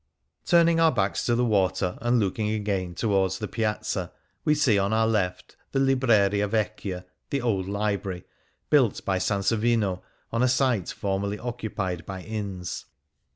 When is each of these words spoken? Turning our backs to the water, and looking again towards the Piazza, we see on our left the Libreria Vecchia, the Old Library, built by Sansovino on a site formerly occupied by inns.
Turning 0.47 0.79
our 0.79 0.91
backs 0.91 1.23
to 1.27 1.35
the 1.35 1.45
water, 1.45 1.95
and 2.01 2.19
looking 2.19 2.49
again 2.49 2.95
towards 2.95 3.37
the 3.37 3.47
Piazza, 3.47 4.11
we 4.43 4.55
see 4.55 4.79
on 4.79 4.91
our 4.93 5.05
left 5.07 5.55
the 5.73 5.79
Libreria 5.79 6.47
Vecchia, 6.49 7.05
the 7.29 7.39
Old 7.39 7.69
Library, 7.69 8.23
built 8.71 9.05
by 9.05 9.19
Sansovino 9.19 10.01
on 10.31 10.41
a 10.41 10.47
site 10.47 10.89
formerly 10.89 11.37
occupied 11.37 12.03
by 12.07 12.23
inns. 12.23 12.85